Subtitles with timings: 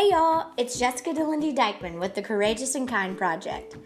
[0.00, 3.76] Hey y'all, it's Jessica DeLindy Dykeman with the Courageous and Kind Project.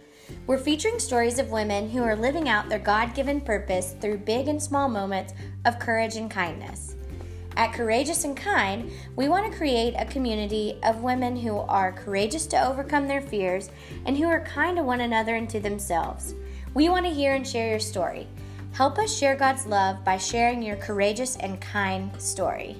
[0.46, 4.46] We're featuring stories of women who are living out their God given purpose through big
[4.46, 6.94] and small moments of courage and kindness.
[7.56, 12.46] At Courageous and Kind, we want to create a community of women who are courageous
[12.46, 13.70] to overcome their fears
[14.06, 16.36] and who are kind to one another and to themselves.
[16.74, 18.28] We want to hear and share your story.
[18.70, 22.76] Help us share God's love by sharing your courageous and kind story.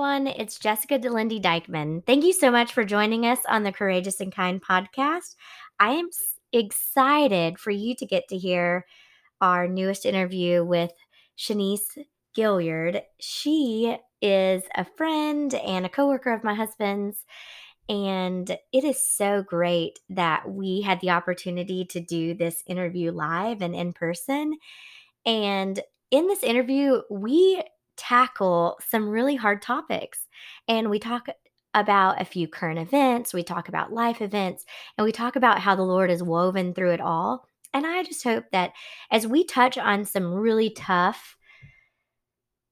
[0.00, 0.28] Everyone.
[0.28, 2.04] It's Jessica DeLindy Dykeman.
[2.06, 5.36] Thank you so much for joining us on the Courageous and Kind podcast.
[5.78, 6.08] I am
[6.54, 8.86] excited for you to get to hear
[9.42, 10.90] our newest interview with
[11.36, 11.98] Shanice
[12.34, 13.02] Gilliard.
[13.20, 17.26] She is a friend and a coworker of my husband's.
[17.86, 23.60] And it is so great that we had the opportunity to do this interview live
[23.60, 24.56] and in person.
[25.26, 25.78] And
[26.10, 27.62] in this interview, we
[28.00, 30.26] tackle some really hard topics.
[30.66, 31.28] And we talk
[31.74, 34.64] about a few current events, we talk about life events,
[34.98, 37.46] and we talk about how the Lord is woven through it all.
[37.72, 38.72] And I just hope that
[39.12, 41.36] as we touch on some really tough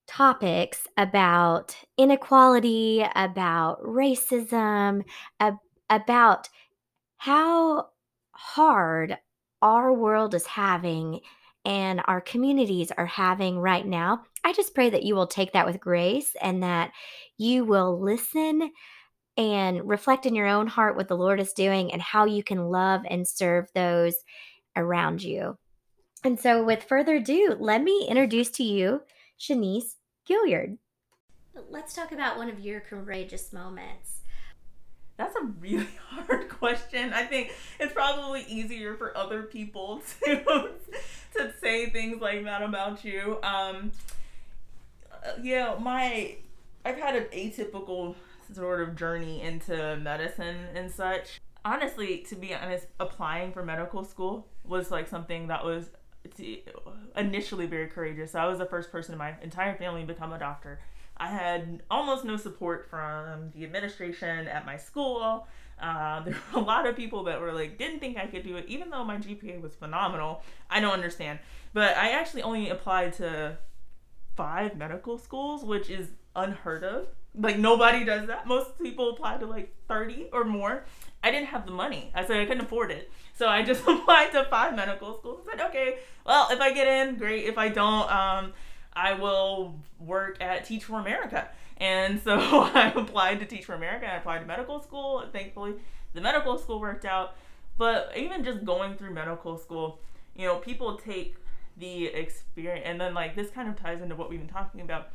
[0.08, 5.02] topics about inequality, about racism,
[5.38, 5.58] ab-
[5.90, 6.48] about
[7.18, 7.88] how
[8.32, 9.18] hard
[9.60, 11.20] our world is having
[11.64, 14.22] and our communities are having right now.
[14.48, 16.92] I just pray that you will take that with grace and that
[17.36, 18.70] you will listen
[19.36, 22.70] and reflect in your own heart what the Lord is doing and how you can
[22.70, 24.14] love and serve those
[24.74, 25.58] around you.
[26.24, 29.02] And so, with further ado, let me introduce to you
[29.38, 29.96] Shanice
[30.26, 30.78] Gilliard.
[31.68, 34.22] Let's talk about one of your courageous moments.
[35.18, 37.12] That's a really hard question.
[37.12, 40.70] I think it's probably easier for other people to
[41.36, 43.38] to say things like that about you.
[43.42, 43.92] Um,
[45.42, 46.36] yeah, my
[46.84, 48.14] I've had an atypical
[48.52, 51.40] sort of journey into medicine and such.
[51.64, 55.90] Honestly, to be honest, applying for medical school was like something that was
[57.16, 58.32] initially very courageous.
[58.32, 60.80] So I was the first person in my entire family to become a doctor.
[61.16, 65.46] I had almost no support from the administration at my school.
[65.80, 68.56] Uh, there were a lot of people that were like, didn't think I could do
[68.56, 70.42] it, even though my GPA was phenomenal.
[70.70, 71.38] I don't understand.
[71.72, 73.58] But I actually only applied to
[74.38, 77.08] five medical schools, which is unheard of.
[77.34, 78.46] Like, nobody does that.
[78.46, 80.84] Most people apply to like 30 or more.
[81.24, 82.12] I didn't have the money.
[82.14, 83.10] I said I couldn't afford it.
[83.34, 85.40] So I just applied to five medical schools.
[85.46, 87.46] I said, okay, well, if I get in, great.
[87.46, 88.52] If I don't, um,
[88.92, 91.48] I will work at Teach for America.
[91.78, 94.06] And so I applied to Teach for America.
[94.06, 95.24] I applied to medical school.
[95.32, 95.74] Thankfully,
[96.14, 97.36] the medical school worked out.
[97.76, 99.98] But even just going through medical school,
[100.36, 101.36] you know, people take
[101.78, 105.08] the experience, and then like this kind of ties into what we've been talking about.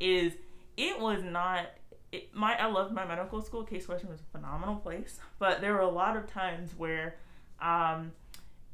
[0.00, 0.34] Is
[0.76, 1.66] it was not
[2.12, 3.64] it, my I loved my medical school.
[3.64, 7.16] Case Western was a phenomenal place, but there were a lot of times where
[7.60, 8.12] um,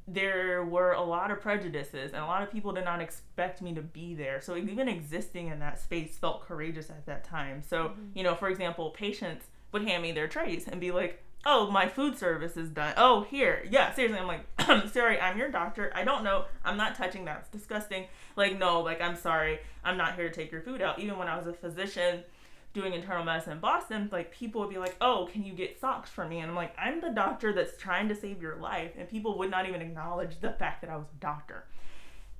[0.08, 3.72] there were a lot of prejudices and a lot of people did not expect me
[3.72, 7.84] to be there so even existing in that space felt courageous at that time so
[7.84, 8.00] mm-hmm.
[8.14, 11.88] you know for example patients would hand me their trays and be like oh my
[11.88, 12.94] food service is done.
[12.96, 13.66] Oh here.
[13.70, 14.46] Yeah seriously i'm like
[14.92, 15.92] sorry i'm your doctor.
[15.94, 16.46] I don't know.
[16.64, 17.40] I'm not touching that.
[17.40, 18.06] It's disgusting.
[18.36, 19.60] Like no like i'm sorry.
[19.84, 20.98] I'm not here to take your food out.
[20.98, 22.24] Even when i was a physician
[22.72, 26.10] doing internal medicine in Boston, like people would be like, "Oh, can you get socks
[26.10, 29.08] for me?" And I'm like, "I'm the doctor that's trying to save your life," and
[29.08, 31.64] people would not even acknowledge the fact that I was a doctor.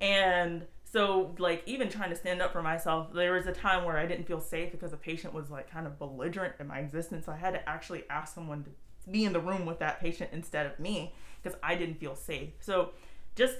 [0.01, 3.97] And so, like, even trying to stand up for myself, there was a time where
[3.97, 7.25] I didn't feel safe because a patient was like kind of belligerent in my existence.
[7.25, 8.69] So I had to actually ask someone to
[9.11, 12.49] be in the room with that patient instead of me because I didn't feel safe.
[12.59, 12.91] So,
[13.35, 13.55] just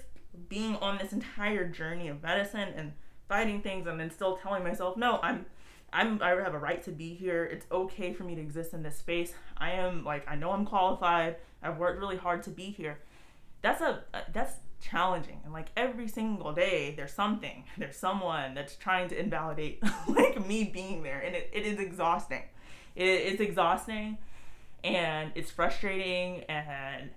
[0.50, 2.94] being on this entire journey of medicine and
[3.28, 5.46] fighting things and then still telling myself, no, I'm
[5.92, 7.46] I'm I have a right to be here.
[7.46, 9.34] It's okay for me to exist in this space.
[9.58, 11.38] I am like I know I'm qualified.
[11.62, 13.00] I've worked really hard to be here.
[13.62, 18.76] That's a uh, that's challenging and like every single day there's something there's someone that's
[18.76, 22.44] trying to invalidate like me being there and it, it is exhausting
[22.96, 24.18] it, it's exhausting
[24.84, 27.10] and it's frustrating and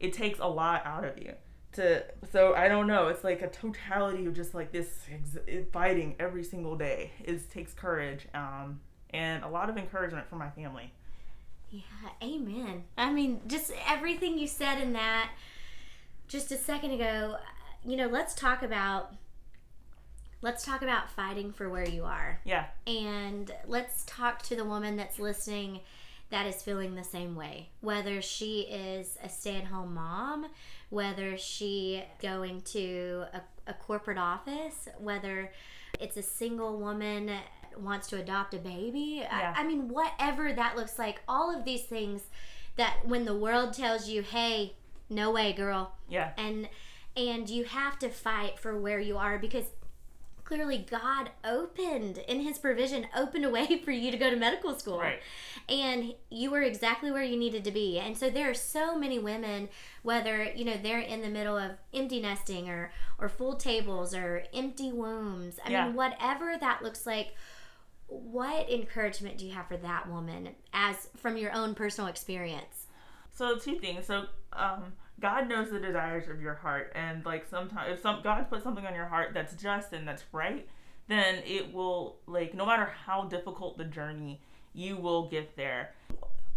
[0.00, 1.34] it takes a lot out of you
[1.72, 3.08] to so I don't know.
[3.08, 7.12] It's like a totality of just like this ex- fighting every single day.
[7.24, 8.80] It takes courage um,
[9.10, 10.92] and a lot of encouragement from my family.
[11.70, 11.80] Yeah,
[12.22, 12.84] amen.
[12.98, 15.30] I mean, just everything you said in that
[16.28, 17.36] just a second ago.
[17.84, 19.14] You know, let's talk about
[20.42, 22.40] let's talk about fighting for where you are.
[22.44, 22.66] Yeah.
[22.86, 25.80] And let's talk to the woman that's listening
[26.32, 27.68] that is feeling the same way.
[27.80, 30.46] Whether she is a stay-at-home mom,
[30.88, 35.52] whether she going to a, a corporate office, whether
[36.00, 37.30] it's a single woman
[37.78, 39.18] wants to adopt a baby.
[39.20, 39.54] Yeah.
[39.56, 42.22] I, I mean, whatever that looks like, all of these things
[42.76, 44.72] that when the world tells you, hey,
[45.10, 46.30] no way, girl, Yeah.
[46.38, 46.68] and
[47.14, 49.66] and you have to fight for where you are because
[50.44, 54.78] clearly God opened in his provision opened a way for you to go to medical
[54.78, 54.98] school.
[54.98, 55.20] Right.
[55.68, 57.98] And you were exactly where you needed to be.
[57.98, 59.68] And so there are so many women
[60.02, 64.44] whether, you know, they're in the middle of empty nesting or or full tables or
[64.52, 65.58] empty wombs.
[65.64, 65.86] I Yeah.
[65.86, 67.34] mean, whatever that looks like,
[68.08, 72.86] what encouragement do you have for that woman as from your own personal experience?
[73.34, 74.06] So two things.
[74.06, 78.48] So um, God knows the desires of your heart, and like sometimes if some God
[78.50, 80.66] put something on your heart that's just and that's right,
[81.08, 84.40] then it will like no matter how difficult the journey,
[84.72, 85.94] you will get there.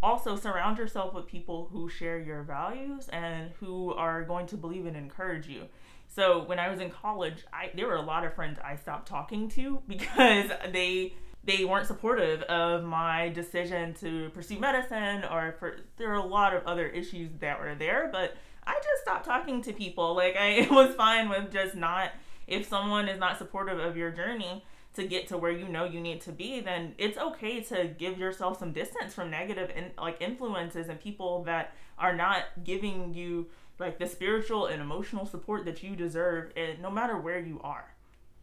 [0.03, 4.85] Also, surround yourself with people who share your values and who are going to believe
[4.85, 5.63] and encourage you.
[6.07, 9.07] So when I was in college, I there were a lot of friends I stopped
[9.07, 11.13] talking to because they
[11.45, 16.55] they weren't supportive of my decision to pursue medicine or for there are a lot
[16.55, 20.15] of other issues that were there but i just stopped talking to people.
[20.15, 22.11] Like i was fine with just not
[22.47, 24.63] if someone is not supportive of your journey
[24.95, 28.17] to get to where you know you need to be then it's okay to give
[28.17, 33.47] yourself some distance from negative in, like influences and people that are not giving you
[33.77, 37.94] like the spiritual and emotional support that you deserve and no matter where you are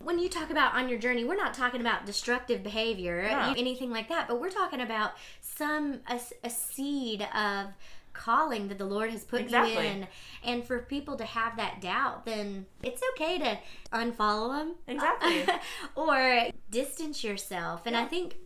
[0.04, 3.54] when you talk about on your journey, we're not talking about destructive behavior, No.
[3.56, 7.68] anything like that, but we're talking about some a, a seed of
[8.12, 9.72] calling that the Lord has put Exactly.
[9.74, 10.06] you in.
[10.44, 13.58] And for people to have that doubt, then it's okay to
[13.92, 14.74] unfollow them.
[14.86, 15.44] Exactly.
[15.94, 17.86] or distance yourself.
[17.86, 18.36] And I think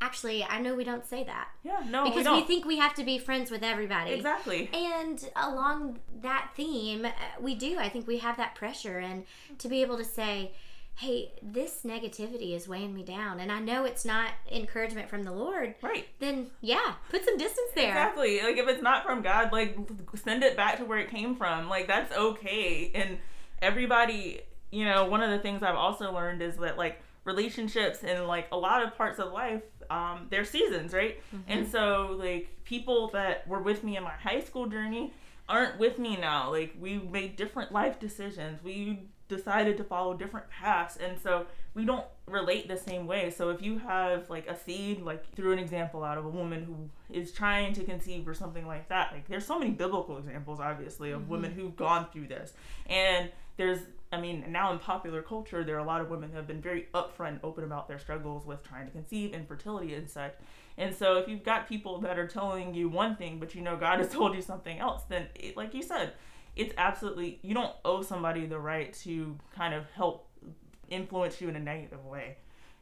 [0.00, 1.48] actually I know we don't say that.
[1.64, 4.12] yeah no we because don't we think we have to be friends with everybody.
[4.12, 7.10] exactly And along that theme, uh,
[7.40, 7.78] we do.
[7.78, 9.24] I think we have that pressure, and
[9.58, 10.52] to be able to say,
[10.96, 15.32] hey, this negativity is weighing me down, and I know it's not encouragement from the
[15.32, 17.88] Lord, right then yeah, put some distance there.
[17.90, 18.40] Exactly.
[18.42, 19.76] Like if it's not from God, like
[20.16, 21.68] send it back to where it came from.
[21.68, 22.90] Like that's okay.
[22.94, 23.18] And
[23.62, 24.40] everybody,
[24.70, 28.48] you know, one of the things I've also learned is that like relationships and like
[28.50, 31.20] a lot of parts of life, um, they're seasons, right?
[31.46, 35.12] And so like people that were with me in my high school journey
[35.48, 36.50] aren't with me now.
[36.50, 38.62] Like we made different life decisions.
[38.62, 41.44] We decided to follow different paths and so
[41.74, 45.52] we don't relate the same way so if you have like a seed like through
[45.52, 49.12] an example out of a woman who is trying to conceive or something like that
[49.12, 52.54] like there's so many biblical examples obviously of women who've gone through this
[52.86, 53.80] and there's
[54.12, 56.60] i mean now in popular culture there are a lot of women who have been
[56.60, 60.34] very upfront and open about their struggles with trying to conceive infertility and such.
[60.76, 63.76] And so if you've got people that are telling you one thing but you know
[63.76, 66.12] god has told you something else then it, like you said
[66.56, 70.28] it's absolutely you don't owe somebody the right to kind of help
[70.88, 72.38] influence you in a negative way.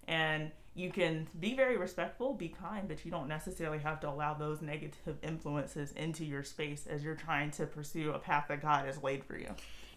[0.07, 4.35] And you can be very respectful be kind but you don't necessarily have to allow
[4.35, 8.85] those negative influences into your space as you're trying to pursue a path that god
[8.85, 9.49] has laid for you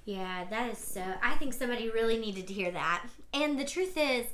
[0.06, 1.04] Yeah, that is so.
[1.22, 3.06] I think somebody really needed to hear that.
[3.34, 4.25] And the truth is,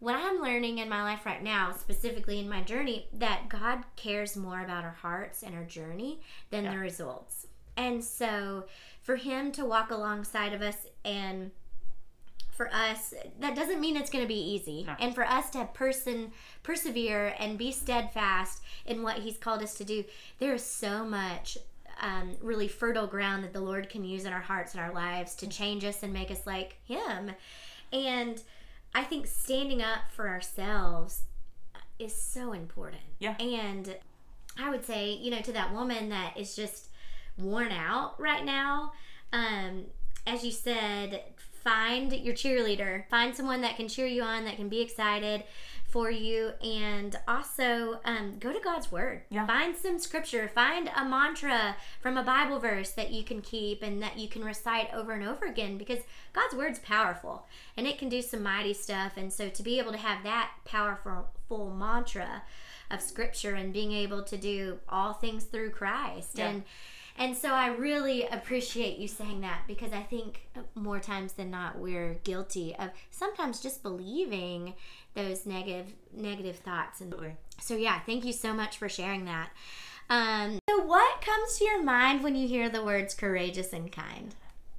[0.00, 4.36] what I'm learning in my life right now, specifically in my journey, that God cares
[4.36, 6.20] more about our hearts and our journey
[6.50, 7.46] than the results.
[7.76, 8.64] And so,
[9.02, 11.52] for Him to walk alongside of us and
[12.50, 14.84] for us, that doesn't mean it's going to be easy.
[14.86, 14.94] No.
[15.00, 19.84] And for us to person persevere and be steadfast in what He's called us to
[19.84, 20.04] do,
[20.38, 21.58] there is so much
[22.00, 25.34] um, really fertile ground that the Lord can use in our hearts and our lives
[25.36, 27.32] to change us and make us like Him.
[27.92, 28.42] And
[28.94, 31.22] I think standing up for ourselves
[31.98, 33.02] is so important.
[33.18, 33.36] Yeah.
[33.38, 33.96] And
[34.58, 36.88] I would say, you know, to that woman that is just
[37.38, 38.92] worn out right now,
[39.32, 39.86] um,
[40.26, 41.22] as you said,
[41.64, 43.08] find your cheerleader.
[43.08, 45.44] Find someone that can cheer you on, that can be excited
[45.86, 49.22] for you, and also um, go to God's Word.
[49.30, 49.46] Yeah.
[49.46, 50.48] Find some scripture.
[50.48, 54.44] Find a mantra from a Bible verse that you can keep and that you can
[54.44, 56.00] recite over and over again because
[56.32, 59.12] God's Word's powerful and it can do some mighty stuff.
[59.16, 62.42] And so to be able to have that powerful full mantra
[62.90, 66.48] of scripture and being able to do all things through Christ Yeah.
[66.48, 66.64] and
[67.16, 71.78] and so I really appreciate you saying that because I think more times than not
[71.78, 74.74] we're guilty of sometimes just believing
[75.14, 77.14] those negative negative thoughts and
[77.60, 79.50] so yeah, thank you so much for sharing that.
[80.10, 84.34] Um, so what comes to your mind when you hear the words courageous and kind?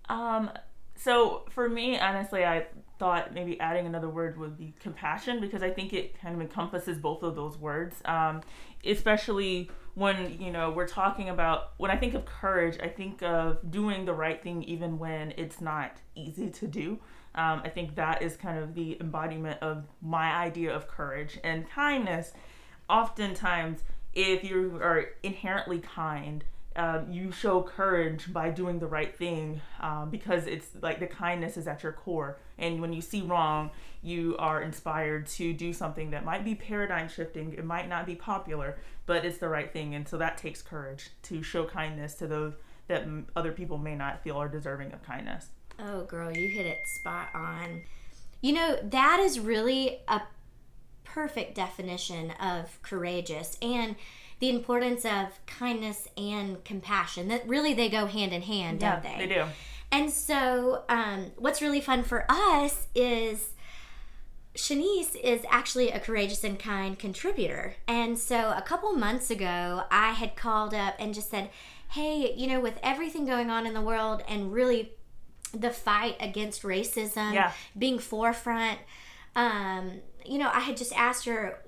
[0.07, 0.51] Um,
[0.95, 2.67] so for me, honestly, I
[2.99, 6.97] thought maybe adding another word would be compassion because I think it kind of encompasses
[6.97, 7.95] both of those words.
[8.05, 8.41] Um,
[8.85, 13.71] especially when you know we're talking about when I think of courage, I think of
[13.71, 16.99] doing the right thing even when it's not easy to do.
[17.33, 21.69] Um, I think that is kind of the embodiment of my idea of courage and
[21.69, 22.31] kindness.
[22.89, 23.81] Oftentimes,
[24.13, 26.45] if you are inherently kind,
[26.77, 31.55] um, you show courage by doing the right thing um, because it's like the kindness
[31.55, 32.37] is at your core.
[32.57, 33.71] And when you see wrong,
[34.01, 37.53] you are inspired to do something that might be paradigm shifting.
[37.53, 39.95] It might not be popular, but it's the right thing.
[39.95, 42.53] And so that takes courage to show kindness to those
[42.87, 45.47] that m- other people may not feel are deserving of kindness.
[45.79, 47.81] Oh, girl, you hit it spot on.
[48.41, 50.21] You know, that is really a
[51.03, 53.57] perfect definition of courageous.
[53.61, 53.95] And
[54.39, 57.29] the importance of kindness and compassion.
[57.29, 59.25] That really they go hand in hand, Yeah, don't they?
[59.27, 59.45] they do.
[59.91, 63.53] And so, um, what's really fun for us is
[64.55, 67.75] Shanice is actually a courageous and kind contributor.
[67.87, 71.49] And so, a couple months ago, I had called up and just said,
[71.89, 74.93] Hey, you know, with everything going on in the world and really
[75.53, 77.51] the fight against racism Yeah.
[77.77, 78.79] being forefront,
[79.35, 81.59] um, you know, I had just asked her,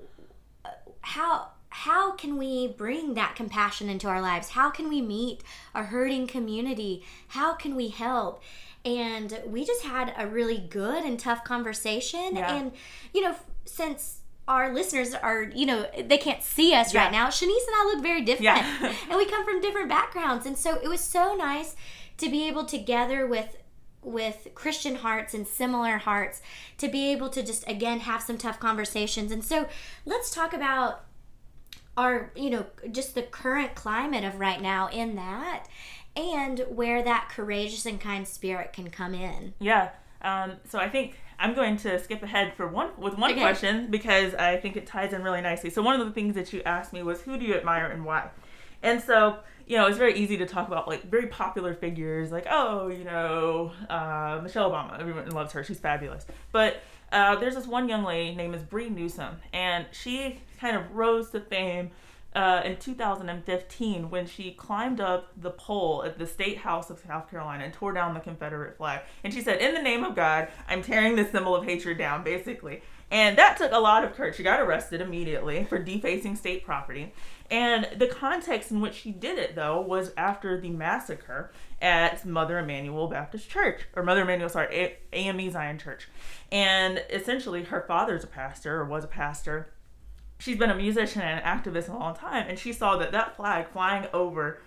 [0.66, 0.70] uh,
[1.02, 4.50] how how can we bring that compassion into our lives?
[4.50, 5.44] How can we meet
[5.76, 7.04] a hurting community?
[7.30, 8.42] How can we help?
[8.86, 12.36] And we just had a really good and tough conversation.
[12.38, 12.56] Yeah.
[12.56, 12.72] and
[13.14, 17.04] you know since our listeners are you know they can't see us Yeah.
[17.04, 18.44] right now shanice and i look very different.
[18.46, 18.94] Yeah.
[19.10, 20.46] and we come from different backgrounds.
[20.46, 21.76] And so it was so nice
[22.18, 23.58] to be able to gather with
[24.04, 26.42] with christian hearts and similar hearts
[26.78, 29.34] to be able to just again have some tough conversations.
[29.34, 29.68] And so
[30.06, 31.04] let's talk about
[31.98, 35.66] our you know just the current climate of right now in that
[36.16, 39.90] and where that courageous and kind spirit can come in Yeah.
[40.22, 43.42] Um, so I think I'm going to skip ahead for one with one Okay.
[43.42, 45.70] question because I think it ties in really nicely.
[45.70, 48.04] So one of the things that you asked me was who do you admire and
[48.04, 48.30] why?
[48.82, 49.38] And so
[49.68, 53.04] you know it's very easy to talk about like very popular figures like oh you
[53.04, 56.82] know uh, Michelle Obama everyone loves her she's fabulous but
[57.12, 61.30] uh, there's this one young lady named is Bree Newsome and she kind of rose
[61.32, 61.92] to fame
[62.38, 67.30] uh, in 2015 when she climbed up the pole at the state house of South
[67.32, 69.02] Carolina and tore down the Confederate flag.
[69.24, 72.24] And she said, In the name of God, I'm tearing this symbol of hatred down,
[72.24, 72.84] basically.
[73.10, 74.36] And that took a lot of courage.
[74.36, 77.14] She got arrested immediately for defacing state property.
[77.50, 81.52] And the context in which she did it, though, was after the massacre
[81.82, 86.10] at Mother Emanuel Baptist Church, or Mother Emanuel, sorry, AME Zion Church.
[86.52, 89.72] And essentially, her father's a pastor, or was a pastor
[90.40, 93.36] she's been a musician and an activist a long time, and she saw that that
[93.36, 94.60] flag flying over,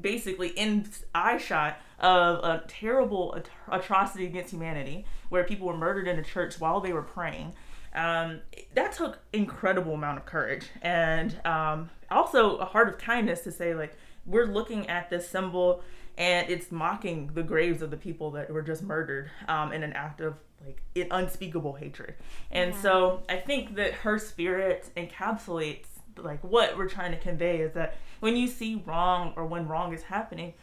[0.00, 6.08] basically in eye shot of a terrible at- atrocity against humanity, where people were murdered
[6.08, 7.54] in a church while they were praying.
[7.94, 8.40] Um,
[8.74, 13.74] that took incredible amount of courage and um, also a heart of kindness to say
[13.74, 13.96] like
[14.26, 15.82] we're looking at this symbol
[16.16, 19.92] and it's mocking the graves of the people that were just murdered um, in an
[19.92, 20.34] act of
[20.66, 22.14] like unspeakable hatred.
[22.50, 25.86] And so I think that her spirit encapsulates
[26.16, 29.94] like what we're trying to convey is that when you see wrong or when wrong
[29.94, 30.54] is happening,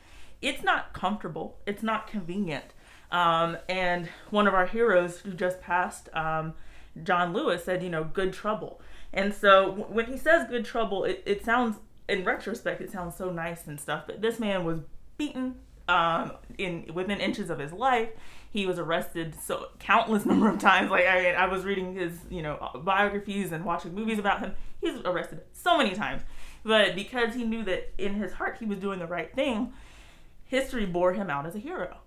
[0.41, 2.65] it's not comfortable, it's not convenient.
[3.11, 6.53] Um, and one of our heroes who just passed, um,
[7.03, 8.81] John Lewis, said, you know, good trouble.
[9.15, 13.31] And so when he says good trouble, it, it sounds, in retrospect, it sounds so
[13.31, 14.03] nice and stuff.
[14.05, 14.81] But this man was
[15.17, 15.55] beaten
[15.87, 18.09] um, in within inches of his life.
[18.51, 20.91] He was arrested so countless number of times.
[20.91, 24.53] Like I I was reading his you know biographies and watching movies about him.
[24.81, 26.23] He was arrested so many times,
[26.63, 29.73] but because he knew that in his heart he was doing the right thing,
[30.43, 31.97] history bore him out as a hero.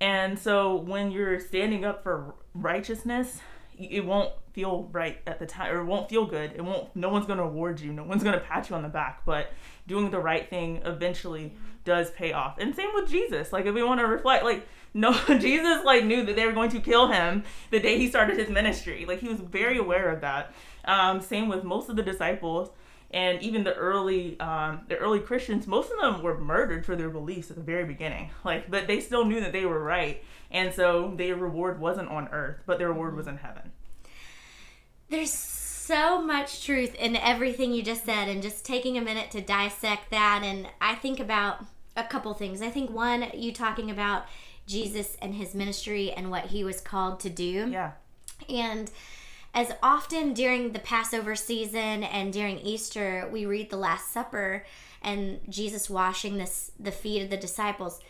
[0.00, 3.40] And so when you're standing up for righteousness,
[3.78, 6.52] it won't feel right at the time or won't feel good.
[6.54, 7.92] It won't no one's going to reward you.
[7.92, 9.52] No one's going to pat you on the back, but
[9.86, 11.54] doing the right thing eventually
[11.84, 12.58] does pay off.
[12.58, 13.52] And same with Jesus.
[13.52, 16.70] Like if we want to reflect like no Jesus like knew that they were going
[16.70, 19.04] to kill him the day he started his ministry.
[19.06, 20.54] Like he was very aware of that.
[20.84, 22.70] Um, same with most of the disciples
[23.12, 27.10] and even the early um, the early Christians, most of them were murdered for their
[27.10, 28.30] beliefs at the very beginning.
[28.44, 32.28] Like, but they still knew that they were right, and so their reward wasn't on
[32.28, 33.72] earth, but their reward was in heaven.
[35.12, 39.42] There's so much truth in everything you just said, and just taking a minute to
[39.42, 40.40] dissect that.
[40.42, 42.62] And I think about a couple things.
[42.62, 44.24] I think one, you talking about
[44.66, 47.68] Jesus and his ministry and what he was called to do.
[47.70, 47.92] Yeah,
[48.48, 48.90] And
[49.52, 54.64] as often during the Passover season and during Easter, we read the Last Supper
[55.02, 58.00] and Jesus washing this the feet of the disciples.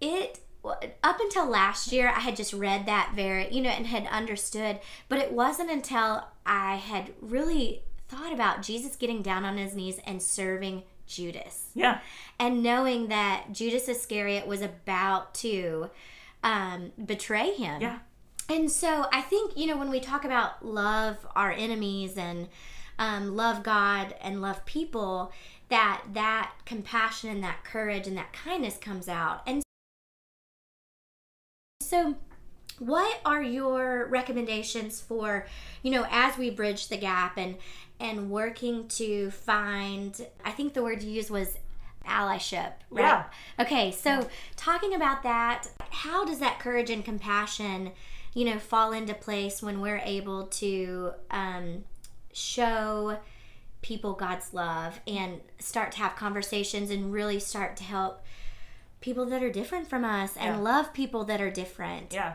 [0.00, 4.06] It up until last year, I had just read that very, you know, and had
[4.06, 9.74] understood, but it wasn't until I had really thought about Jesus getting down on his
[9.74, 11.70] knees and serving Judas.
[11.74, 12.00] Yeah.
[12.38, 15.90] And knowing that Judas Iscariot was about to
[16.42, 17.80] um, betray him.
[17.80, 17.98] Yeah.
[18.48, 22.48] And so I think, you know, when we talk about love our enemies and
[22.98, 25.32] um, love God and love people,
[25.70, 29.42] that that compassion and that courage and that kindness comes out.
[29.46, 29.63] And
[31.84, 32.16] so
[32.78, 35.46] what are your recommendations for,
[35.82, 37.56] you know, as we bridge the gap and
[38.00, 41.56] and working to find I think the word you used was
[42.06, 43.02] allyship, right?
[43.02, 43.24] Yeah.
[43.60, 47.92] Okay, so talking about that, how does that courage and compassion,
[48.34, 51.84] you know, fall into place when we're able to um,
[52.32, 53.18] show
[53.80, 58.22] people God's love and start to have conversations and really start to help
[59.04, 60.60] people that are different from us and Yeah.
[60.72, 62.12] love people that are different.
[62.14, 62.34] Yeah.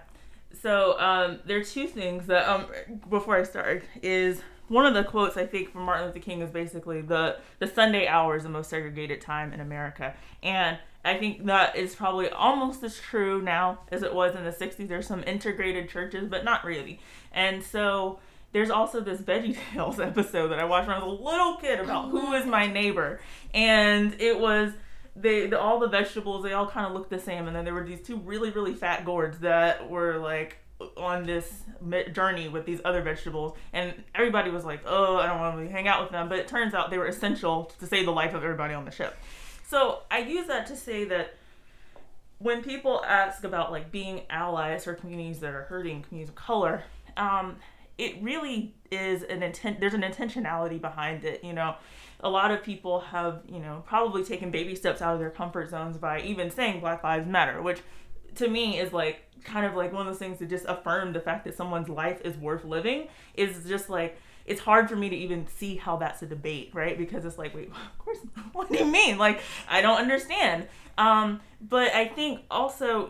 [0.61, 2.67] So um, there are two things that um,
[3.09, 6.51] before I start is one of the quotes I think from Martin Luther King is
[6.51, 11.45] basically the the Sunday hour is the most segregated time in America, and I think
[11.47, 14.87] that is probably almost as true now as it was in the '60s.
[14.87, 16.99] There's some integrated churches, but not really,
[17.33, 18.19] and so.
[18.51, 21.79] There's also this Veggie Tales episode that I watched when I was a little kid
[21.79, 23.19] about who is my neighbor,
[23.53, 24.71] and it was
[25.21, 27.73] they the, all the vegetables they all kind of looked the same and then there
[27.73, 30.57] were these two really really fat gourds that were like
[30.95, 31.63] on this
[32.13, 35.87] journey with these other vegetables and everybody was like oh i don't want to hang
[35.87, 38.43] out with them but it turns out they were essential to save the life of
[38.43, 39.17] everybody on the ship.
[39.67, 41.35] So i use that to say that
[42.37, 46.83] when people ask about like being allies for communities that are hurting communities of color
[47.17, 47.57] um,
[47.97, 51.75] it really is an intent there's an intentionality behind it you know
[52.21, 55.69] a lot of people have you know probably taken baby steps out of their comfort
[55.69, 57.81] zones by even saying black lives matter which
[58.35, 61.19] to me is like kind of like one of those things to just affirm the
[61.19, 65.15] fact that someone's life is worth living is just like it's hard for me to
[65.15, 66.97] even see how that's a debate right?
[66.97, 68.19] Because it's like wait of course
[68.53, 69.17] what do you mean?
[69.17, 70.67] Like i don't understand.
[70.97, 73.09] Um, but i think also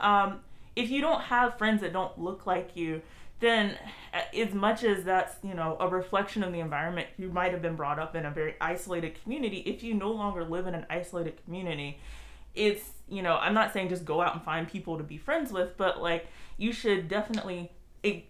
[0.00, 0.40] um,
[0.76, 3.02] if you don't have friends that don't look like you
[3.40, 3.76] then
[4.12, 7.62] uh, as much as that's you know a reflection of the environment you might have
[7.62, 9.58] been brought up in a very isolated community.
[9.58, 12.00] If you no longer live in an isolated community
[12.54, 15.52] it's you know i'm not saying just go out and find people to be friends
[15.52, 17.70] with but like you should definitely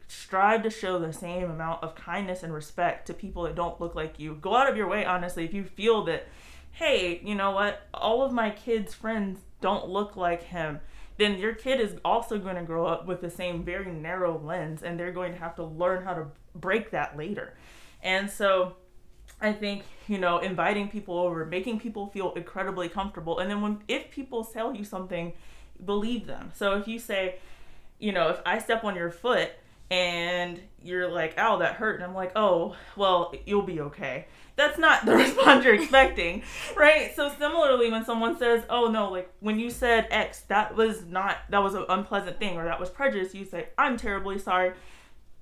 [0.06, 3.94] strive to show the same amount of kindness and respect to people that don't look
[3.94, 4.34] like you.
[4.40, 6.26] Go out of your way honestly if you feel that
[6.72, 7.82] hey you know what?
[7.92, 10.80] All of my kids friends don't look like him
[11.18, 14.82] then your kid is also going to grow up with the same very narrow lens
[14.82, 17.54] and they're going to have to learn how to break that later.
[18.02, 18.76] And so
[19.40, 23.40] I think, you know, inviting people over, making people feel incredibly comfortable.
[23.40, 25.32] And then when if people tell you something,
[25.84, 26.52] believe them.
[26.54, 27.36] So if you say,
[27.98, 29.50] you know, if I step on your foot
[29.90, 34.26] and you're like, ow, that hurt, and I'm like, oh, well, you'll be okay.
[34.58, 36.42] That's not the response you're expecting,
[36.76, 37.14] right?
[37.14, 41.38] So similarly, when someone says, "Oh no," like when you said X, that was not
[41.50, 44.72] that was an unpleasant thing or that was prejudice, you say, "I'm terribly sorry.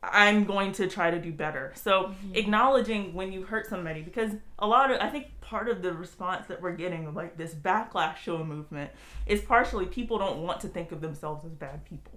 [0.03, 2.35] I'm going to try to do better." So mm-hmm.
[2.35, 6.47] acknowledging when you hurt somebody, because a lot of I think part of the response
[6.49, 8.91] that we're getting, like this backlash show movement,
[9.25, 12.16] is partially people don't want to think of themselves as bad people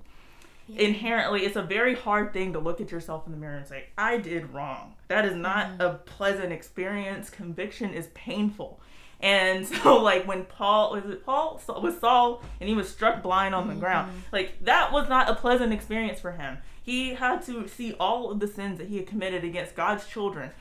[0.75, 3.85] inherently it's a very hard thing to look at yourself in the mirror and say
[3.97, 4.95] i did wrong.
[5.07, 5.81] That is not mm-hmm.
[5.81, 7.29] a pleasant experience.
[7.29, 8.79] Conviction is painful.
[9.19, 11.61] And so like when paul was it paul?
[11.81, 14.11] Was saul and he was struck blind on the ground.
[14.11, 14.19] Mm-hmm.
[14.31, 16.59] Like that was not a pleasant experience for him.
[16.83, 20.51] He had to see all of the sins that he had committed against god's children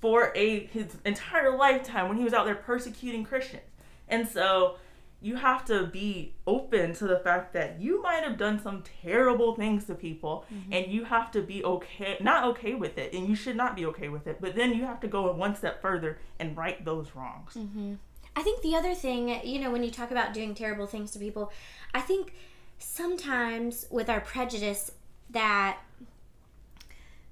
[0.00, 3.62] for a his entire lifetime when he was out there persecuting christians.
[4.08, 4.76] And so
[5.22, 9.54] you have to be open to the fact that you might have done some terrible
[9.54, 10.72] things to people mm-hmm.
[10.72, 13.86] and you have to be okay not okay with it and you should not be
[13.86, 17.08] okay with it but then you have to go one step further and right those
[17.14, 17.94] wrongs mm-hmm.
[18.34, 21.18] I think the other thing, you know, when you talk about doing terrible things to
[21.18, 21.52] people,
[21.92, 22.32] I think
[22.78, 24.90] sometimes with our prejudice
[25.30, 25.78] that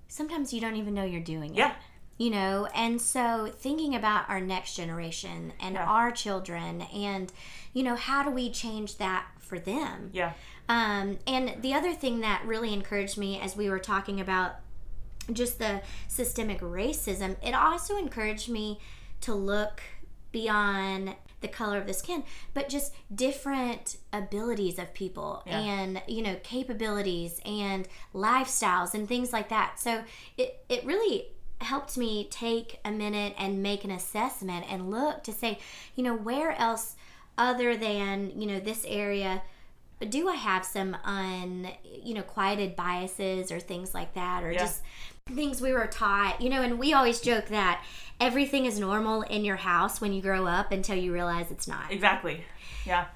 [0.09, 1.59] sometimes you don't even know you're doing it.
[1.59, 1.75] Yeah.
[2.21, 5.87] You know, and so thinking about our next generation and Yeah.
[5.87, 7.33] our children and,
[7.73, 10.11] you know, how do we change that for them?
[10.13, 10.33] yeah
[10.69, 14.57] Um, and the other thing that really encouraged me as we were talking about
[15.33, 18.81] just the systemic racism, it also encouraged me
[19.23, 19.81] to look
[20.31, 25.59] beyond the color of the skin, but just different abilities of people Yeah.
[25.59, 29.81] and, you know, capabilities and lifestyles and things like that.
[29.81, 30.05] So
[30.37, 31.29] it, it really
[31.61, 35.59] helped me take a minute and make an assessment and look to say,
[35.95, 36.97] you know, where else
[37.37, 39.43] other than, you know, this area
[40.09, 41.69] do I have some un,
[42.03, 44.61] you know, quieted biases or things like that, or Yeah.
[44.61, 44.81] just
[45.27, 46.63] things we were taught, you know?
[46.63, 47.85] And we always joke that
[48.19, 51.91] everything is normal in your house when you grow up until you realize it's not.
[51.93, 52.45] Exactly.
[52.87, 53.07] Yeah.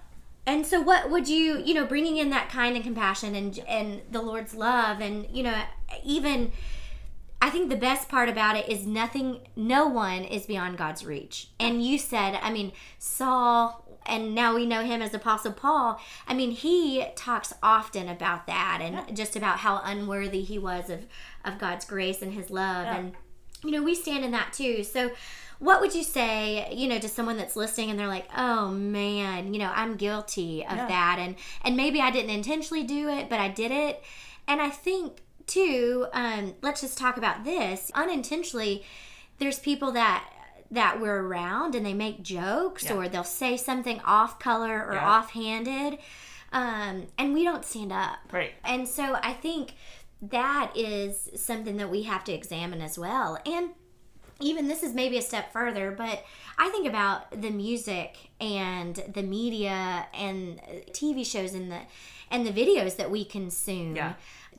[0.47, 4.03] And so, what would you, you know, bringing in that kind and compassion and and
[4.11, 5.63] the Lord's love, and you know,
[6.05, 6.53] even
[7.45, 11.49] I think the best part about it is nothing, no one is beyond God's reach.
[11.61, 16.01] And you said, I mean, Saul, and now we know him as Apostle Paul.
[16.27, 21.01] I mean, he talks often about that and just about how unworthy he was of
[21.45, 22.97] of God's grace and His love, Yeah.
[22.97, 23.13] and
[23.63, 24.83] you know, we stand in that too.
[24.83, 25.11] So.
[25.61, 29.55] What would you say, you know, to someone that's listening and they're like, "Oh man,
[29.55, 30.89] you know, I'm guilty of Yeah.
[30.89, 34.03] that and and maybe I didn't intentionally do it, but I did it."
[34.49, 37.91] And I think too, um, let's just talk about this.
[37.95, 38.85] Unintentionally,
[39.39, 40.29] there's people that
[40.71, 42.95] that we're around and they make jokes Yeah.
[42.95, 45.09] or they'll say something off color or Yeah.
[45.09, 45.99] offhanded.
[46.53, 48.19] Um, and we don't stand up.
[48.33, 48.55] Right.
[48.65, 49.75] And so I think
[50.23, 53.39] that is something that we have to examine as well.
[53.47, 53.71] And
[54.41, 56.25] even this is maybe a step further, but
[56.59, 60.61] I think about the music and the media and
[60.93, 61.81] TV shows and the
[62.31, 63.95] and the videos that we consume.
[63.95, 64.15] Yeah.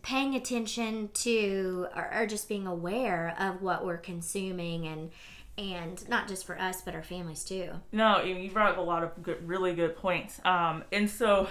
[0.05, 5.09] Paying attention to or, or just being aware of what we're consuming and
[5.57, 7.71] and not just for us but our families too.
[7.91, 10.39] No, you brought up a lot of good, really good points.
[10.45, 11.47] Um, and so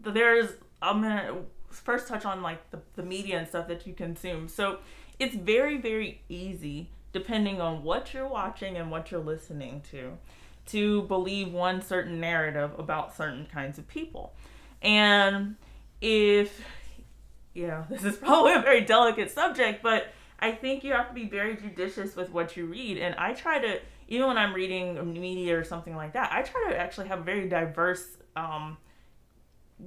[0.00, 0.50] there's,
[0.82, 1.36] I'm gonna
[1.70, 4.48] first touch on like the, the media and stuff that you consume.
[4.48, 4.78] So
[5.20, 10.18] it's very, very easy, depending on what you're watching and what you're listening to,
[10.66, 14.34] to believe one certain narrative about certain kinds of people.
[14.82, 15.54] And
[16.00, 16.60] if,
[17.54, 21.26] yeah, this is probably a very delicate subject, but I think you have to be
[21.26, 22.98] very judicious with what you read.
[22.98, 26.70] And I try to, even when I'm reading media or something like that, I try
[26.70, 28.76] to actually have a very diverse um,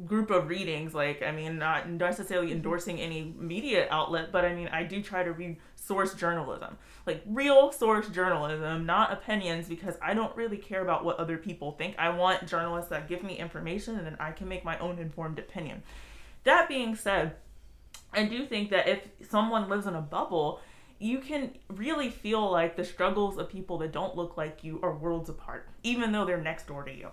[0.05, 0.95] group of readings.
[0.95, 5.23] Like, I mean, not necessarily endorsing any media outlet, but I mean, I do try
[5.23, 10.81] to read source journalism, like real source journalism, not opinions, because I don't really care
[10.81, 11.95] about what other people think.
[11.99, 15.39] I want journalists that give me information and then I can make my own informed
[15.39, 15.83] opinion.
[16.45, 17.35] That being said,
[18.13, 20.61] I do think that if someone lives in a bubble,
[20.99, 24.95] you can really feel like the struggles of people that don't look like you are
[24.95, 27.09] worlds apart, even though they're next door to you.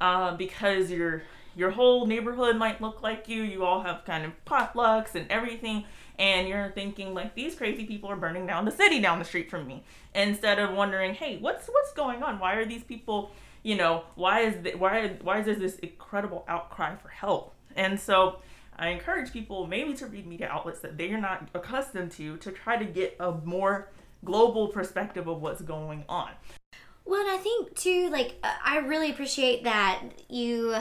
[0.00, 1.22] Uh, because your
[1.54, 3.42] your whole neighborhood might look like you.
[3.42, 5.84] You all have kind of potlucks and everything,
[6.18, 9.50] and you're thinking like these crazy people are burning down the city down the street
[9.50, 9.84] from me.
[10.14, 12.38] Instead of wondering, hey, what's what's going on?
[12.38, 13.30] Why are these people,
[13.62, 17.54] you know, why is the, why why is there this incredible outcry for help?
[17.76, 18.40] And so
[18.76, 22.50] I encourage people maybe to read media outlets that they are not accustomed to to
[22.50, 23.90] try to get a more
[24.24, 26.30] global perspective of what's going on.
[27.04, 30.76] Well, and I think too, like uh, I really appreciate that you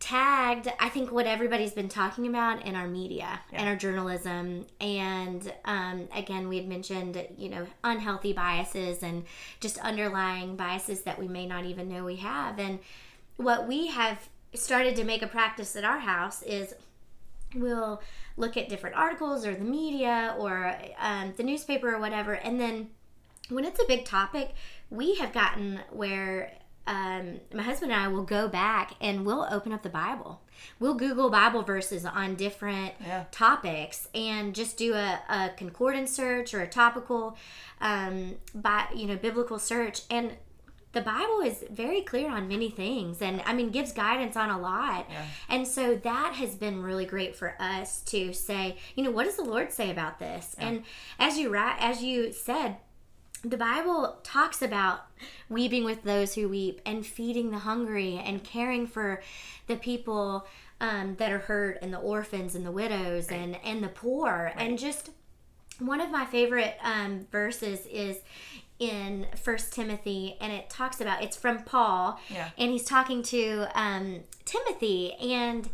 [0.00, 0.68] tagged.
[0.80, 6.08] I think what everybody's been talking about in our media and our journalism, and um,
[6.14, 9.24] again, we had mentioned you know unhealthy biases and
[9.60, 12.58] just underlying biases that we may not even know we have.
[12.58, 12.80] And
[13.36, 16.74] what we have started to make a practice at our house is
[17.54, 18.00] we'll
[18.36, 22.90] look at different articles or the media or um, the newspaper or whatever, and then
[23.48, 24.54] when it's a big topic,
[24.88, 26.52] we have gotten where
[26.86, 30.40] um, my husband and I will go back and we'll open up the Bible.
[30.80, 33.24] We'll Google Bible verses on different Yeah.
[33.30, 37.36] topics and just do a, a concordance search or a topical,
[37.80, 40.02] um, by you know, biblical search.
[40.10, 40.32] And
[40.92, 44.60] the Bible is very clear on many things, and I mean gives guidance on a
[44.60, 45.06] lot.
[45.10, 45.24] Yeah.
[45.48, 49.36] And so that has been really great for us to say, you know, what does
[49.36, 50.54] the Lord say about this?
[50.58, 50.84] And
[51.18, 52.76] as you as you said,
[53.44, 55.06] the Bible talks about
[55.48, 59.22] weeping with those who weep and feeding the hungry and caring for
[59.66, 60.46] the people
[60.80, 64.52] um, that are hurt and the orphans and the widows and, and the poor.
[64.56, 65.10] And just
[65.78, 68.18] one of my favorite um, verses is
[68.82, 72.50] in First Timothy, and it talks about it's from Paul, Yeah.
[72.58, 75.68] and he's talking to um, Timothy, and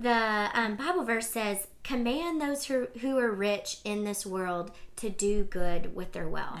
[0.00, 5.10] the um, Bible verse says, "Command those who who are rich in this world to
[5.10, 6.60] do good with their wealth."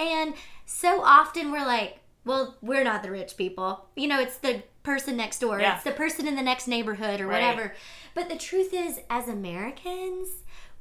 [0.00, 3.86] And so often we're like, "Well, we're not the rich people.
[3.94, 5.60] You know, it's the person next door.
[5.60, 5.74] Yeah.
[5.74, 7.42] It's the person in the next neighborhood or Right.
[7.42, 7.74] whatever."
[8.14, 10.28] But the truth is, as Americans,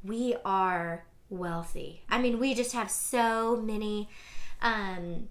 [0.03, 2.03] we are wealthy.
[2.09, 4.07] I mean, we just have so many
[4.61, 5.29] um,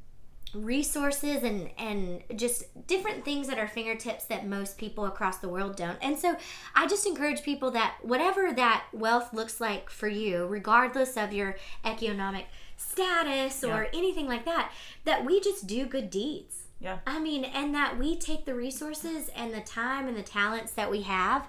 [0.55, 5.77] resources and and just different things at our fingertips that most people across the world
[5.77, 5.99] don't.
[6.01, 6.37] And so
[6.75, 11.57] I just encourage people that whatever that wealth looks like for you, regardless of your
[11.85, 14.73] economic status or anything like that,
[15.05, 16.65] that we just do good deeds.
[16.79, 16.99] Yeah.
[17.07, 20.91] I mean, and that we take the resources and the time and the talents that
[20.91, 21.49] we have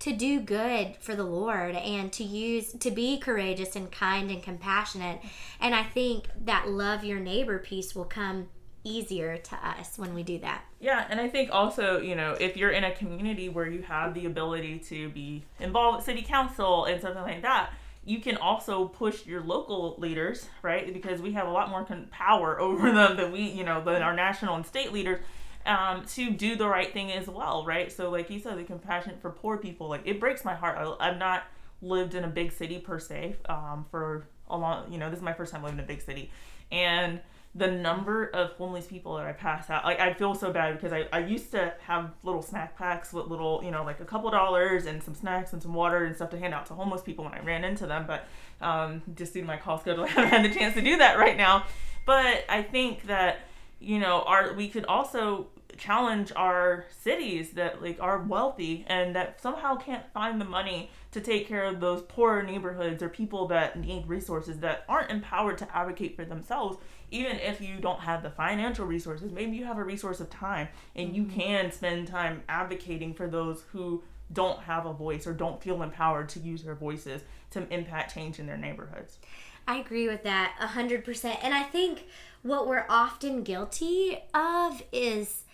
[0.00, 4.42] to do good for the Lord and to use to be courageous and kind and
[4.42, 5.20] compassionate.
[5.60, 8.48] And I think that love your neighbor piece will come
[8.82, 10.64] easier to us when we do that.
[10.80, 14.14] Yeah, and I think also, you know, if you're in a community where you have
[14.14, 17.70] the ability to be involved with city council and something like that,
[18.04, 20.92] you can also push your local leaders, right?
[20.92, 24.14] Because we have a lot more power over them than we, you know, than our
[24.14, 25.20] national and state leaders.
[25.66, 27.92] Um, to do the right thing as well, right?
[27.92, 30.78] So, like you said, the compassion for poor people, like it breaks my heart.
[30.78, 31.44] I, I've not
[31.82, 35.22] lived in a big city per se um, for a long, you know, this is
[35.22, 36.30] my first time living in a big city,
[36.72, 37.20] and
[37.54, 40.92] the number of homeless people that I pass out, like I feel so bad because
[40.92, 44.30] I, I used to have little snack packs with little, you know, like a couple
[44.30, 47.24] dollars and some snacks and some water and stuff to hand out to homeless people
[47.24, 48.04] when I ran into them.
[48.06, 48.26] But
[48.64, 51.18] um, just due to my call schedule, I haven't had the chance to do that
[51.18, 51.64] right now.
[52.06, 53.40] But I think that,
[53.80, 59.40] you know, our we could also challenge our cities that like are wealthy and that
[59.40, 63.80] somehow can't find the money to take care of those poorer neighborhoods or people that
[63.80, 66.76] need resources that aren't empowered to advocate for themselves
[67.10, 69.32] even if you don't have the financial resources.
[69.32, 71.16] Maybe you have a resource of time and mm-hmm.
[71.16, 75.82] you can spend time advocating for those who don't have a voice or don't feel
[75.82, 79.18] empowered to use their voices to impact change in their neighborhoods.
[79.66, 82.06] I agree with that 100% and i think
[82.42, 85.44] what we're often guilty of is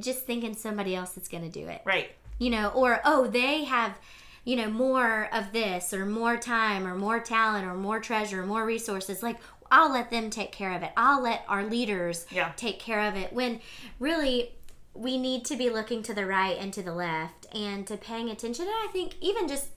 [0.00, 1.82] just thinking somebody else is going to do it.
[1.84, 2.10] Right.
[2.38, 3.98] You know, or oh, they have,
[4.44, 8.46] you know, more of this or more time or more talent or more treasure, or
[8.46, 9.22] more resources.
[9.22, 9.38] Like
[9.70, 10.90] I'll let them take care of it.
[10.96, 12.52] I'll let our leaders yeah.
[12.56, 13.32] take care of it.
[13.32, 13.60] When
[13.98, 14.52] really
[14.94, 18.28] we need to be looking to the right and to the left and to paying
[18.28, 18.66] attention.
[18.66, 19.68] And I think even just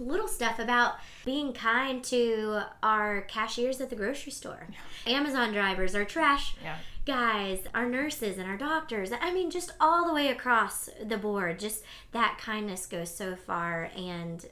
[0.00, 4.68] little stuff about being kind to our cashiers at the grocery store,
[5.06, 5.12] yeah.
[5.16, 6.78] Amazon drivers, our trash yeah.
[7.04, 9.12] guys, our nurses, and our doctors.
[9.18, 11.58] I mean, just all the way across the board.
[11.58, 14.44] Just that kindness goes so far, and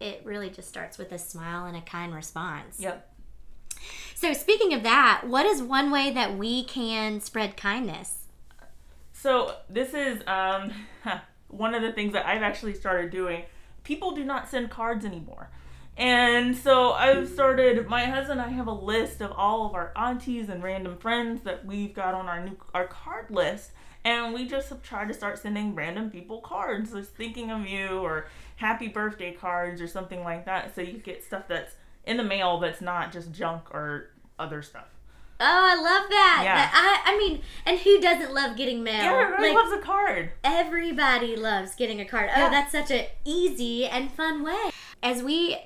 [0.00, 2.80] it really just starts with a smile and a kind response.
[2.80, 3.10] Yep.
[4.14, 8.26] So, speaking of that, what is one way that we can spread kindness?
[9.12, 10.72] So, this is um,
[11.48, 13.42] one of the things that I've actually started doing
[13.84, 15.50] people do not send cards anymore.
[15.96, 17.86] And so I've started.
[17.86, 21.42] My husband and I have a list of all of our aunties and random friends
[21.42, 23.70] that we've got on our new our card list,
[24.04, 28.00] and we just have tried to start sending random people cards, just thinking of you
[28.00, 30.74] or happy birthday cards or something like that.
[30.74, 34.88] So you get stuff that's in the mail that's not just junk or other stuff.
[35.46, 36.40] Oh, I love that.
[36.42, 36.70] Yeah.
[36.72, 38.94] I, I mean, and who doesn't love getting mail?
[38.94, 40.30] Yeah, everybody like, loves a card.
[40.42, 42.30] Everybody loves getting a card.
[42.34, 42.46] Oh, yeah.
[42.46, 44.70] Oh, that's such an easy and fun way.
[45.02, 45.58] As we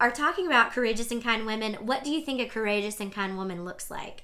[0.00, 3.36] are talking about courageous and kind women, what do you think a courageous and kind
[3.36, 4.22] woman looks like?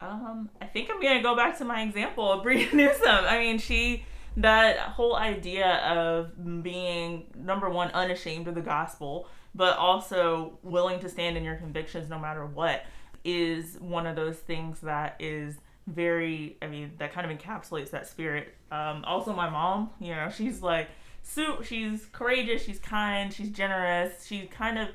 [0.00, 3.24] Um, I think I'm gonna go back to my example of Bria Newsome.
[3.24, 4.04] I mean, she
[4.36, 11.08] that whole idea of being number one unashamed of the gospel, but also willing to
[11.08, 12.84] stand in your convictions no matter what
[13.24, 15.56] is one of those things that is
[15.86, 18.54] very i mean that kind of encapsulates that spirit.
[18.70, 20.88] Um, also my mom you know she's like
[21.22, 24.88] soup she's courageous she's kind she's generous she kind of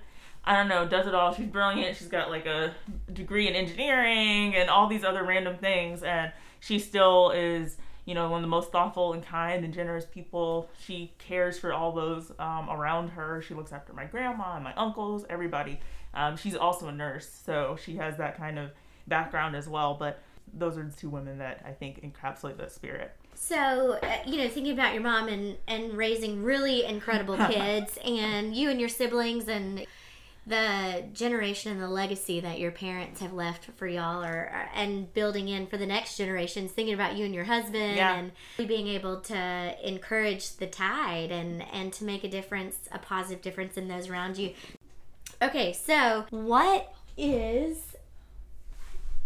[0.46, 2.74] i don't know does it all she's brilliant she's got like a
[3.12, 8.30] degree in engineering and all these other random things and she still is you know
[8.30, 10.70] one of the most thoughtful and kind and generous people.
[10.80, 13.42] She cares for all those um, around her.
[13.42, 15.80] She looks after my grandma and my uncles everybody
[16.16, 18.72] um, she's also a nurse, so she has that kind of
[19.08, 19.96] background as well.
[19.96, 20.22] But
[20.54, 23.16] those are the two women that I think encapsulate the spirit.
[23.34, 28.56] So, uh, you know, thinking about your mom and, and raising really incredible kids, and
[28.56, 29.86] you and your siblings, and
[30.48, 35.50] the generation and the legacy that your parents have left for y'all, or and building
[35.50, 36.72] in for the next generations.
[36.72, 38.16] Thinking about you and your husband, yeah.
[38.16, 38.32] and
[38.68, 43.76] being able to encourage the tide and and to make a difference, a positive difference
[43.76, 44.54] in those around you.
[45.42, 47.96] Okay, so what is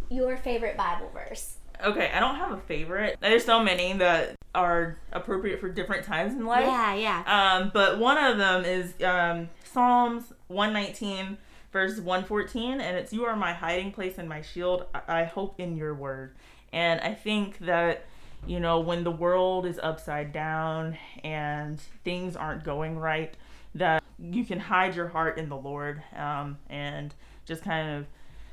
[0.10, 1.58] your favorite Bible verse?
[1.84, 3.18] Okay, I don't have a favorite.
[3.22, 6.66] There's so many that are appropriate for different times in life.
[6.66, 7.24] Yeah, yeah.
[7.62, 11.38] Um, but one of them is um, Psalms 119,
[11.72, 14.86] verse 114, and it's "You are my hiding place and my shield.
[15.08, 16.36] I hope in your word."
[16.74, 18.06] And I think that
[18.46, 23.34] you know when the world is upside down and things aren't going right,
[23.76, 27.14] that you can hide your heart in the Lord um, and
[27.46, 28.08] just kind of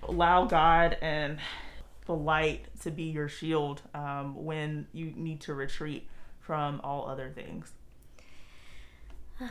[0.08, 1.38] allow God and
[2.06, 6.06] the light to be your shield um, when you need to retreat
[6.40, 7.72] from all other things.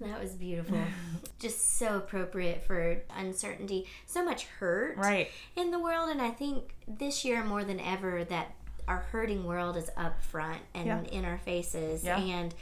[0.00, 0.82] That was beautiful.
[1.38, 3.86] Just so appropriate for uncertainty.
[4.06, 5.30] So much hurt right.
[5.54, 6.10] in the world.
[6.10, 8.54] And I think this year more than ever that
[8.88, 11.00] our hurting world is up front and Yeah.
[11.12, 12.18] in our faces Yeah.
[12.18, 12.52] and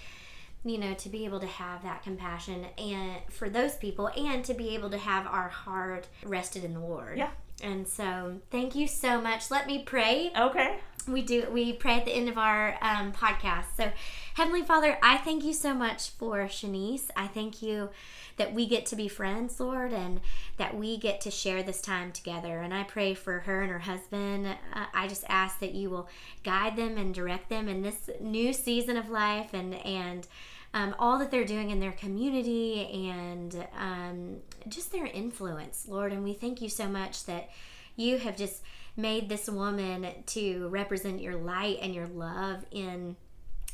[0.64, 4.54] you know to be able to have that compassion and for those people and to
[4.54, 7.18] be able to have our heart rested in the lord.
[7.18, 7.30] Yeah.
[7.62, 9.50] and so thank you so much.
[9.50, 10.30] Let me pray.
[10.36, 10.78] Okay.
[11.08, 13.76] we do we pray at the end of our um, podcast.
[13.76, 13.90] So
[14.34, 17.10] heavenly father i thank you so much for shanice.
[17.16, 17.90] I thank you
[18.36, 20.20] that we get to be friends lord and
[20.56, 23.80] that we get to share this time together and i pray for her and her
[23.80, 26.08] husband uh, i just ask that you will
[26.42, 30.26] guide them and direct them in this new season of life and and
[30.74, 34.36] um, all that they're doing in their community and um,
[34.68, 36.12] just their influence, Lord.
[36.12, 37.50] And we thank you so much that
[37.96, 38.62] you have just
[38.96, 43.16] made this woman to represent your light and your love in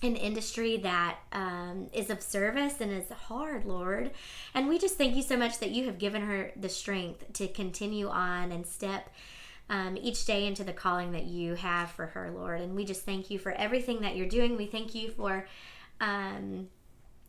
[0.03, 4.13] an industry that um, is of service and is hard, Lord.
[4.55, 7.49] And we just thank you so much that you have given her the strength to
[7.49, 9.11] continue on and step
[9.71, 12.61] um, each day into the calling that you have for her, Lord.
[12.61, 14.57] And we just thank you for everything that you're doing.
[14.57, 15.47] We thank you for.
[16.01, 16.69] Um,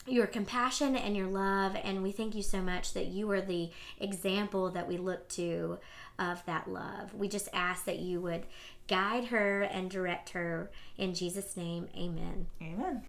[0.08, 1.75] your compassion and your love.
[1.84, 5.77] And we thank you so much that you are the example that we look to
[6.19, 7.13] of that love.
[7.13, 8.45] We just ask that you would
[8.88, 11.88] guide her and direct her in Jesus' name.
[11.95, 12.47] Amen.
[12.62, 13.03] Amen.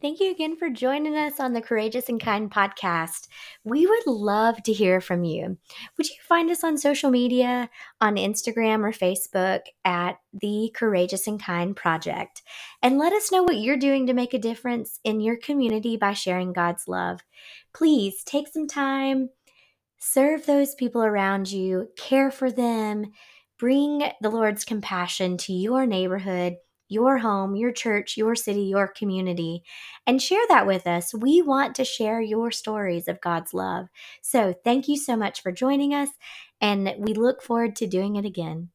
[0.00, 3.26] Thank you again for joining us on the Courageous and Kind podcast.
[3.64, 5.58] We would love to hear from you.
[5.96, 7.68] Would you find us on social media,
[8.00, 12.42] on Instagram or Facebook at the Courageous and Kind Project?
[12.80, 16.12] And let us know what you're doing to make a difference in your community by
[16.12, 17.22] sharing God's love.
[17.74, 19.30] Please take some time,
[19.98, 23.12] serve those people around you, care for them,
[23.58, 26.56] bring the Lord's compassion to your neighborhood
[26.88, 29.62] your home, your church, your city, your community,
[30.06, 31.14] and share that with us.
[31.14, 33.86] We want to share your stories of God's love.
[34.22, 36.08] So, thank you so much for joining us,
[36.60, 38.70] and we look forward to doing it again.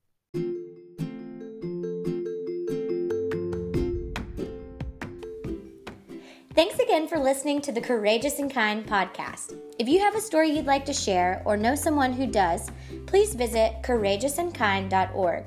[6.56, 9.58] Thanks again for listening to the Courageous and Kind podcast.
[9.80, 12.70] If you have a story you'd like to share or know someone who does,
[13.08, 15.46] please visit courageousandkind.org.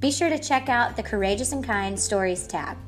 [0.00, 2.78] Be sure to check out the Courageous and Kind Stories tab.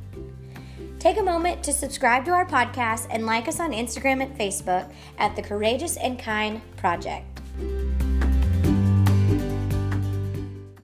[0.98, 4.90] Take a moment to subscribe to our podcast and like us on Instagram and Facebook
[5.18, 7.42] at the Courageous and Kind Project.